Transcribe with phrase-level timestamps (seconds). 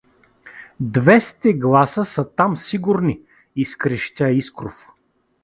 [0.79, 3.21] Двесте гласа са там сигурни—
[3.55, 4.87] изкрещя Искров.